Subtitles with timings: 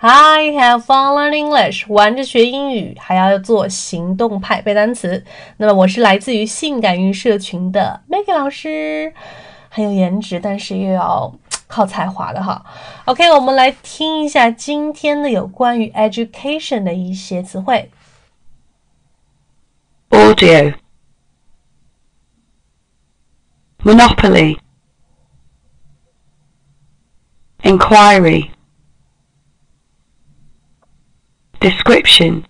[0.00, 5.24] I have fun learning English，玩着学英语，还要做行动派背单词。
[5.56, 9.12] 那么我是来自于性感育社群的 Maggie 老师，
[9.68, 11.34] 很有颜值，但是又要
[11.66, 12.64] 靠才华的哈。
[13.06, 17.90] OK，我们来听一下今天的有关于 education 的一些词汇。
[20.10, 20.74] audio,
[23.82, 24.58] monopoly,
[27.62, 28.50] inquiry,
[31.59, 32.45] description,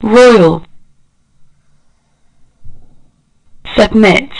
[0.00, 0.62] royal,
[3.74, 4.30] submit,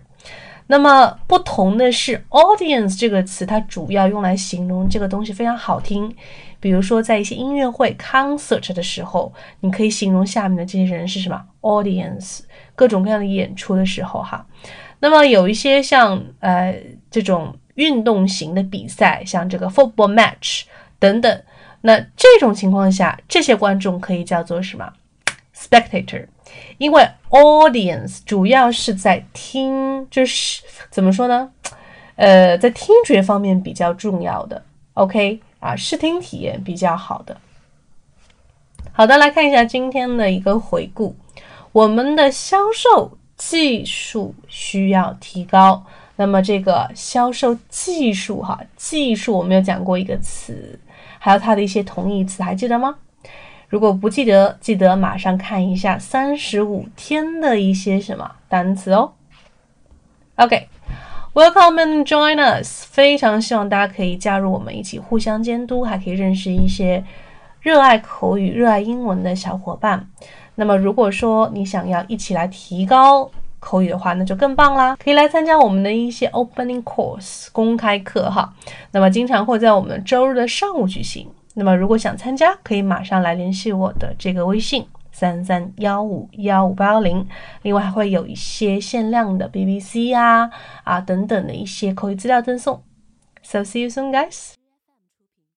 [0.67, 6.11] 那么不同的是，audience 这个词它主要用来形容这个东西非常好听，
[6.59, 12.39] 比如说在一些音乐会 concert 的时候，你可以形容下面的这些人是什么 audience，
[12.73, 14.43] 各种各样的演出的时候哈。
[14.99, 16.75] 那么有一些像呃
[17.11, 20.63] 这种运动型的比赛，像这个 football match
[20.97, 21.43] 等等，
[21.85, 24.91] 那这种情况下，这些观众可以叫做什么
[25.55, 26.25] spectator？
[26.79, 31.51] 因为 audience 主要是在听，就是怎么说呢？
[32.15, 34.63] 呃，在听觉方面比较重要的
[34.95, 37.37] ，OK 啊，视听体验比较好的。
[38.91, 41.15] 好的，来看一下今天的一个回顾，
[41.71, 43.17] 我们的销售。
[43.37, 45.85] 技术需要提高，
[46.17, 50.79] 那么这个销售技术哈，技术我们有讲过一个词，
[51.19, 52.95] 还有它的一些同义词，还记得吗？
[53.67, 59.11] 如果不记得，记得马上看一下三十五天的一些什么单词哦。
[60.35, 67.03] OK，Welcome and join us，非常希望大家可以加入我们一起互相监督，还可以认识一些
[67.59, 70.07] 热爱口语、热爱英文的小伙伴。
[70.55, 73.29] 那么，如果说你想要一起来提高
[73.65, 74.95] 口语的话，那就更棒啦！
[75.03, 78.53] 可以来参加我们的一些 opening course 公开课哈。
[78.91, 81.27] 那么，经常会在我们周日的上午举行。
[81.55, 87.25] 那么，如果想参加，可以马上来联系我的这个微信三三幺五幺五八幺零。
[87.63, 90.49] 另外，还会有一些限量的 BBC 呀
[90.83, 92.83] 啊等等的一些口语资料赠送。
[93.41, 94.53] So see you soon, guys.